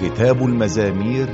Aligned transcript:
كتاب 0.00 0.44
المزامير 0.44 1.28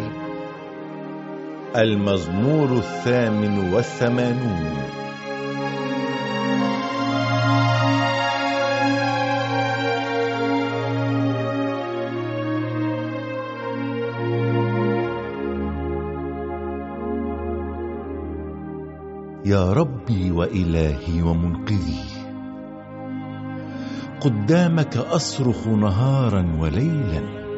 المزمور 1.76 2.72
الثامن 2.72 3.72
والثمانون. 3.74 4.76
يا 19.44 19.72
ربي 19.72 20.30
وإلهي 20.30 21.22
ومنقذي 21.22 22.04
قدامك 24.20 24.96
أصرخ 24.96 25.68
نهارا 25.68 26.56
وليلا. 26.60 27.49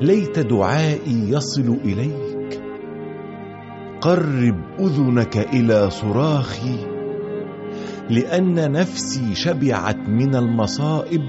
ليت 0.00 0.38
دعائي 0.38 1.30
يصل 1.30 1.76
إليك. 1.84 2.62
قرب 4.00 4.60
أذنك 4.80 5.36
إلى 5.36 5.90
صراخي 5.90 6.86
لأن 8.10 8.72
نفسي 8.72 9.34
شبعت 9.34 10.08
من 10.08 10.34
المصائب 10.34 11.22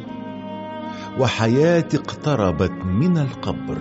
وحياتي 1.19 1.97
اقتربت 1.97 2.71
من 2.85 3.17
القبر. 3.17 3.77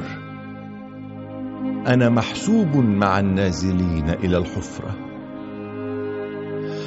أنا 1.87 2.09
محسوب 2.09 2.77
مع 2.77 3.21
النازلين 3.21 4.09
إلى 4.09 4.39
الحفرة. 4.39 4.97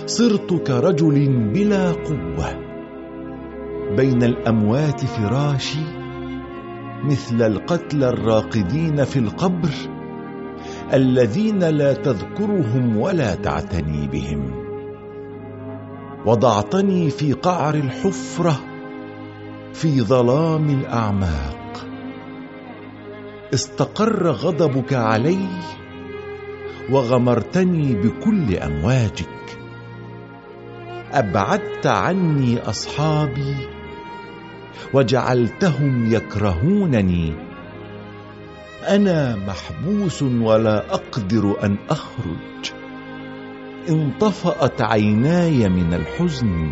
صرت 0.06 0.54
كرجل 0.68 1.50
بلا 1.54 1.92
قوة. 1.92 2.70
بين 3.98 4.24
الأموات 4.24 5.06
فراشي 5.06 5.99
مثل 7.04 7.42
القتلى 7.42 8.10
الراقدين 8.10 9.04
في 9.04 9.20
القبر 9.20 9.70
الذين 10.94 11.64
لا 11.64 11.94
تذكرهم 11.94 12.98
ولا 12.98 13.36
تعتني 13.36 14.08
بهم. 14.08 14.52
وضعتني 16.26 17.10
في 17.10 17.34
قعر 17.34 17.76
الحفرة 17.76 18.60
في 19.74 20.02
ظلام 20.02 20.70
الأعماق. 20.70 21.88
استقر 23.54 24.28
غضبك 24.28 24.94
علي 24.94 25.48
وغمرتني 26.92 27.96
بكل 27.96 28.56
أمواجك. 28.56 29.60
أبعدت 31.12 31.88
عني 31.88 32.60
أصحابي 32.60 33.79
وجعلتهم 34.94 36.14
يكرهونني. 36.14 37.34
أنا 38.88 39.36
محبوس 39.36 40.24
ولا 40.24 40.94
أقدر 40.94 41.64
أن 41.64 41.78
أخرج. 41.90 42.74
انطفأت 43.90 44.82
عيناي 44.82 45.70
من 45.70 45.94
الحزن. 45.94 46.72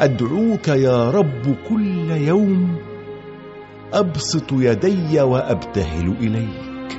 أدعوك 0.00 0.68
يا 0.68 1.10
رب 1.10 1.56
كل 1.68 2.10
يوم 2.10 2.76
أبسط 3.92 4.52
يدي 4.52 5.20
وأبتهل 5.20 6.14
إليك. 6.20 6.98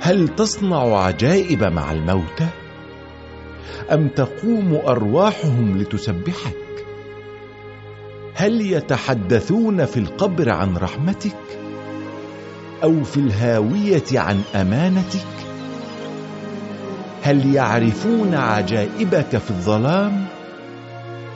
هل 0.00 0.28
تصنع 0.28 0.96
عجائب 0.96 1.64
مع 1.64 1.92
الموتى؟ 1.92 2.48
أم 3.92 4.08
تقوم 4.08 4.80
أرواحهم 4.86 5.78
لتسبحك؟ 5.78 6.65
هل 8.38 8.60
يتحدثون 8.60 9.84
في 9.84 10.00
القبر 10.00 10.50
عن 10.50 10.76
رحمتك 10.76 11.36
أو 12.82 13.04
في 13.04 13.16
الهاوية 13.16 14.02
عن 14.12 14.42
أمانتك؟ 14.54 15.26
هل 17.22 17.54
يعرفون 17.54 18.34
عجائبك 18.34 19.38
في 19.38 19.50
الظلام 19.50 20.24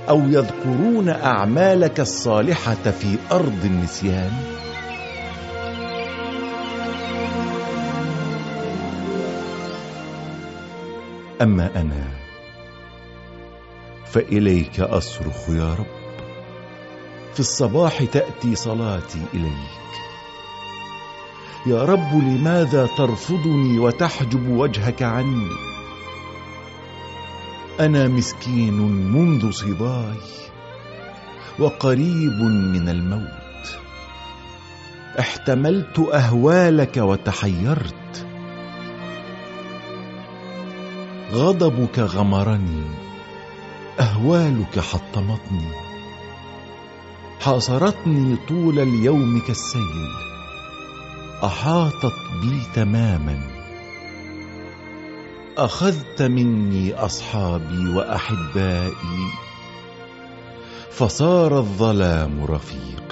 أو 0.09 0.21
يذكرون 0.28 1.09
أعمالك 1.09 2.00
الصالحة 2.00 2.75
في 2.75 3.16
أرض 3.33 3.65
النسيان؟ 3.65 4.33
أما 11.43 11.71
أنا 11.77 12.05
فإليك 14.05 14.81
أصرخ 14.81 15.50
يا 15.50 15.75
رب. 15.75 16.00
في 17.35 17.41
الصباح 17.41 18.05
تأتي 18.05 18.55
صلاتي 18.55 19.23
إليك. 19.35 19.81
يا 21.67 21.85
رب 21.85 22.15
لماذا 22.15 22.87
ترفضني 22.87 23.79
وتحجب 23.79 24.49
وجهك 24.49 25.03
عني؟ 25.03 25.49
أنا 27.81 28.09
مسكين 28.09 28.75
منذ 29.13 29.51
صباي 29.51 30.21
وقريب 31.59 32.41
من 32.43 32.89
الموت. 32.89 33.81
احتملت 35.19 35.99
أهوالك 35.99 36.97
وتحيرت. 36.97 38.27
غضبك 41.33 41.99
غمرني 41.99 42.85
أهوالك 44.01 44.79
حطمتني. 44.79 45.90
حاصرتني 47.41 48.37
طول 48.49 48.78
اليوم 48.78 49.41
كالسيل. 49.47 50.09
أحاطت 51.45 52.15
بي 52.43 52.62
تماما. 52.75 53.41
أخذت 55.59 56.23
مني 56.23 56.95
أصحابي 56.95 57.89
وأحبائي. 57.89 59.31
فصار 60.91 61.59
الظلام 61.59 62.45
رفيقي 62.45 63.09